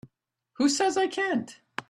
[0.53, 1.59] Who says I can't?